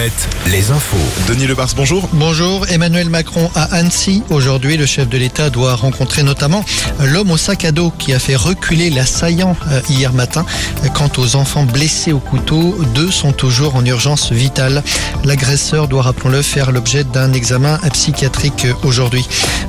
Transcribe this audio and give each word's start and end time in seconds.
Alouette, 0.00 0.28
les 0.46 0.70
infos. 0.70 0.96
Denis 1.28 1.46
Lebars, 1.46 1.74
bonjour. 1.76 2.08
Bonjour, 2.14 2.66
Emmanuel 2.70 3.10
Macron 3.10 3.50
à 3.54 3.64
Annecy. 3.74 4.22
Aujourd'hui, 4.30 4.78
le 4.78 4.86
chef 4.86 5.10
de 5.10 5.18
l'État 5.18 5.50
doit 5.50 5.74
rencontrer 5.74 6.22
notamment 6.22 6.64
l'homme 7.04 7.30
au 7.30 7.36
sac 7.36 7.66
à 7.66 7.72
dos 7.72 7.90
qui 7.98 8.14
a 8.14 8.18
fait 8.18 8.36
reculer 8.36 8.88
l'assaillant 8.88 9.56
euh, 9.70 9.80
hier 9.90 10.14
matin. 10.14 10.46
Quant 10.94 11.10
aux 11.18 11.36
enfants 11.36 11.64
blessés 11.64 12.12
au 12.12 12.18
couteau, 12.18 12.78
deux 12.94 13.10
sont 13.10 13.32
toujours 13.32 13.76
en 13.76 13.84
urgence 13.84 14.32
vitale. 14.32 14.82
L'agresseur 15.24 15.86
doit, 15.86 16.02
rappelons-le, 16.02 16.40
faire 16.40 16.72
l'objet 16.72 17.04
d'un 17.04 17.34
examen 17.34 17.78
psychiatrique 17.92 18.66
aujourd'hui. 18.82 19.26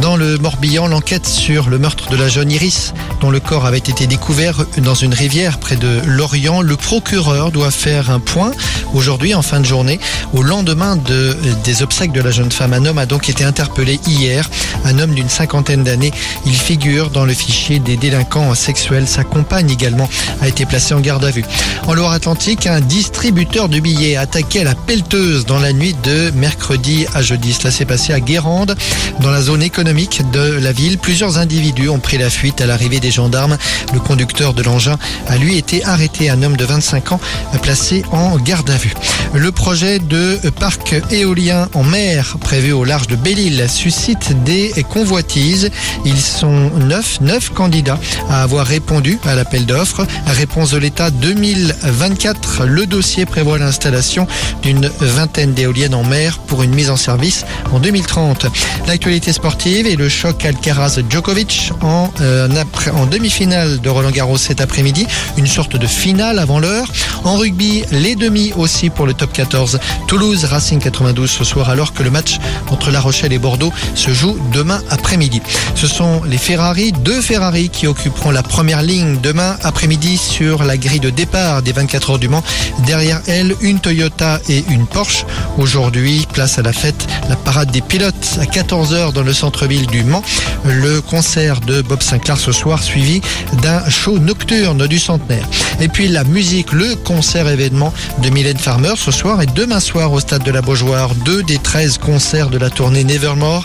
Dans 0.00 0.16
le 0.16 0.38
Morbihan, 0.38 0.88
l'enquête 0.88 1.26
sur 1.26 1.68
le 1.70 1.78
meurtre 1.78 2.10
de 2.10 2.16
la 2.16 2.28
jeune 2.28 2.50
Iris, 2.50 2.92
dont 3.20 3.30
le 3.30 3.38
corps 3.38 3.64
avait 3.64 3.78
été 3.78 4.06
découvert 4.06 4.64
dans 4.78 4.94
une 4.94 5.14
rivière 5.14 5.58
près 5.58 5.76
de 5.76 6.00
Lorient, 6.04 6.62
le 6.62 6.76
procureur 6.76 7.52
doit 7.52 7.70
faire 7.70 8.10
un 8.10 8.18
point 8.18 8.50
aujourd'hui 8.92 9.34
en 9.34 9.42
fin 9.42 9.60
de 9.60 9.64
journée. 9.64 10.00
Au 10.32 10.42
lendemain 10.42 10.96
de, 10.96 11.36
des 11.62 11.82
obsèques 11.82 12.12
de 12.12 12.20
la 12.20 12.32
jeune 12.32 12.50
femme, 12.50 12.72
un 12.72 12.84
homme 12.84 12.98
a 12.98 13.06
donc 13.06 13.28
été 13.28 13.44
interpellé 13.44 14.00
hier. 14.06 14.50
Un 14.84 14.98
homme 14.98 15.14
d'une 15.14 15.28
cinquantaine 15.28 15.84
d'années. 15.84 16.12
Il 16.44 16.54
figure 16.54 17.10
dans 17.10 17.24
le 17.24 17.32
fichier 17.32 17.78
des 17.78 17.96
délinquants 17.96 18.54
sexuels. 18.54 19.06
Sa 19.06 19.22
compagne 19.22 19.70
également 19.70 20.08
a 20.42 20.48
été 20.48 20.66
placée 20.66 20.94
en 20.94 21.00
garde 21.00 21.24
à 21.24 21.30
vue. 21.30 21.44
En 21.86 21.94
Loire-Atlantique, 21.94 22.66
un 22.66 22.80
distributeur 22.80 23.68
de 23.68 23.78
billets 23.78 24.16
a 24.16 24.22
attaqué 24.22 24.60
à 24.60 24.64
la 24.64 24.74
pelleteuse 24.74 25.46
dans 25.46 25.60
la 25.60 25.72
nuit 25.72 25.94
de 26.02 26.32
mercredi 26.34 27.06
à 27.14 27.22
jeudi. 27.22 27.52
Cela 27.52 27.70
s'est 27.70 27.84
passé 27.84 28.12
à 28.12 28.20
Guérande, 28.20 28.74
dans 29.20 29.30
la 29.30 29.40
zone 29.40 29.62
économique 29.62 29.83
de 29.84 30.58
la 30.60 30.72
ville. 30.72 30.96
Plusieurs 30.96 31.36
individus 31.36 31.90
ont 31.90 31.98
pris 31.98 32.16
la 32.16 32.30
fuite 32.30 32.62
à 32.62 32.66
l'arrivée 32.66 33.00
des 33.00 33.10
gendarmes. 33.10 33.58
Le 33.92 34.00
conducteur 34.00 34.54
de 34.54 34.62
l'engin 34.62 34.96
a 35.26 35.36
lui 35.36 35.58
été 35.58 35.84
arrêté. 35.84 36.30
Un 36.30 36.42
homme 36.42 36.56
de 36.56 36.64
25 36.64 37.12
ans 37.12 37.20
placé 37.62 38.02
en 38.10 38.36
garde 38.38 38.70
à 38.70 38.76
vue. 38.76 38.94
Le 39.34 39.52
projet 39.52 39.98
de 39.98 40.38
parc 40.58 40.94
éolien 41.10 41.68
en 41.74 41.82
mer 41.82 42.36
prévu 42.40 42.72
au 42.72 42.84
large 42.84 43.08
de 43.08 43.16
Belle-Île 43.16 43.66
suscite 43.68 44.32
des 44.44 44.72
convoitises. 44.88 45.70
Ils 46.06 46.20
sont 46.20 46.70
neuf, 46.70 47.20
neuf 47.20 47.50
candidats 47.50 47.98
à 48.30 48.42
avoir 48.42 48.66
répondu 48.66 49.18
à 49.24 49.34
l'appel 49.34 49.66
d'offres. 49.66 50.06
Réponse 50.26 50.70
de 50.70 50.78
l'État 50.78 51.10
2024. 51.10 52.64
Le 52.64 52.86
dossier 52.86 53.26
prévoit 53.26 53.58
l'installation 53.58 54.26
d'une 54.62 54.90
vingtaine 55.00 55.52
d'éoliennes 55.52 55.94
en 55.94 56.04
mer 56.04 56.38
pour 56.38 56.62
une 56.62 56.74
mise 56.74 56.88
en 56.88 56.96
service 56.96 57.44
en 57.72 57.80
2030. 57.80 58.46
L'actualité 58.86 59.32
sportive 59.32 59.73
et 59.74 59.96
le 59.96 60.08
choc 60.08 60.44
Alcaraz-Djokovic 60.44 61.72
euh, 62.20 62.48
en 62.94 63.06
demi-finale 63.06 63.80
de 63.80 63.88
Roland 63.88 64.12
Garros 64.12 64.38
cet 64.38 64.60
après-midi. 64.60 65.04
Une 65.36 65.48
sorte 65.48 65.76
de 65.76 65.86
finale 65.88 66.38
avant 66.38 66.60
l'heure. 66.60 66.86
En 67.24 67.36
rugby, 67.36 67.82
les 67.90 68.14
demi 68.14 68.52
aussi 68.56 68.88
pour 68.88 69.04
le 69.04 69.14
top 69.14 69.32
14. 69.32 69.80
Toulouse 70.06 70.44
Racing 70.44 70.78
92 70.78 71.28
ce 71.28 71.42
soir 71.42 71.70
alors 71.70 71.92
que 71.92 72.04
le 72.04 72.10
match 72.10 72.38
entre 72.70 72.92
La 72.92 73.00
Rochelle 73.00 73.32
et 73.32 73.38
Bordeaux 73.38 73.72
se 73.96 74.12
joue 74.12 74.38
demain 74.52 74.80
après-midi. 74.90 75.42
Ce 75.74 75.88
sont 75.88 76.22
les 76.22 76.38
Ferrari, 76.38 76.92
deux 76.92 77.20
Ferrari 77.20 77.68
qui 77.68 77.88
occuperont 77.88 78.30
la 78.30 78.44
première 78.44 78.80
ligne 78.80 79.18
demain 79.20 79.56
après-midi 79.64 80.18
sur 80.18 80.62
la 80.62 80.76
grille 80.76 81.00
de 81.00 81.10
départ 81.10 81.62
des 81.62 81.72
24 81.72 82.10
heures 82.10 82.18
du 82.20 82.28
Mans. 82.28 82.44
Derrière 82.86 83.22
elle, 83.26 83.56
une 83.60 83.80
Toyota 83.80 84.38
et 84.48 84.64
une 84.68 84.86
Porsche. 84.86 85.26
Aujourd'hui, 85.58 86.28
place 86.32 86.60
à 86.60 86.62
la 86.62 86.72
fête, 86.72 87.08
la 87.28 87.34
parade 87.34 87.72
des 87.72 87.80
pilotes 87.80 88.38
à 88.40 88.44
14h 88.44 89.12
dans 89.12 89.22
le 89.22 89.32
centre-ville 89.64 89.86
du 89.86 90.04
Mans. 90.04 90.22
Le 90.64 91.00
concert 91.00 91.60
de 91.60 91.80
Bob 91.80 92.02
Sinclair 92.02 92.36
ce 92.36 92.52
soir 92.52 92.82
suivi 92.82 93.20
d'un 93.62 93.88
show 93.88 94.18
nocturne 94.18 94.86
du 94.86 94.98
centenaire. 94.98 95.46
Et 95.80 95.88
puis 95.88 96.08
la 96.08 96.24
musique, 96.24 96.72
le 96.72 96.94
concert 96.96 97.48
événement 97.48 97.92
de 98.22 98.30
Mylène 98.30 98.58
Farmer 98.58 98.92
ce 98.96 99.10
soir 99.10 99.40
et 99.40 99.46
demain 99.46 99.80
soir 99.80 100.12
au 100.12 100.20
stade 100.20 100.42
de 100.42 100.50
la 100.50 100.60
Beaujoire. 100.60 101.14
Deux 101.24 101.42
des 101.42 101.58
13 101.58 101.98
concerts 101.98 102.50
de 102.50 102.58
la 102.58 102.70
tournée 102.70 103.04
Nevermore. 103.04 103.64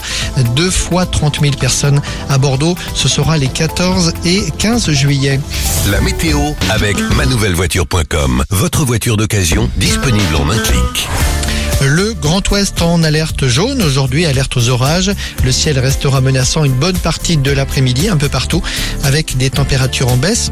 Deux 0.56 0.72
fois 0.72 1.06
30 1.06 1.42
000 1.42 1.56
personnes 1.56 2.02
à 2.30 2.38
Bordeaux. 2.38 2.76
Ce 2.96 3.10
sera 3.10 3.38
les 3.38 3.48
14 3.48 4.14
et 4.26 4.44
15 4.58 4.92
juillet. 4.92 5.40
La 5.92 6.00
météo 6.02 6.40
avec 6.70 6.98
manouvellevoiture.com. 7.18 8.44
Votre 8.50 8.86
voiture 8.86 9.18
d'occasion 9.18 9.70
disponible 9.78 10.36
en 10.38 10.50
un 10.50 10.60
clic. 10.60 11.10
Grand 12.22 12.48
Ouest 12.52 12.82
en 12.82 13.02
alerte 13.04 13.48
jaune. 13.48 13.82
Aujourd'hui, 13.82 14.26
alerte 14.26 14.58
aux 14.58 14.70
orages. 14.70 15.12
Le 15.44 15.52
ciel 15.52 15.80
restera 15.80 16.22
menaçant 16.22 16.64
une 16.64 16.74
bonne 16.74 16.98
partie 16.98 17.38
de 17.38 17.52
l'après-midi, 17.52 18.10
un 18.10 18.18
peu 18.18 18.30
partout, 18.30 18.62
avec 19.04 19.38
des 19.38 19.50
températures 19.50 20.10
en 20.10 20.18
baisse. 20.18 20.52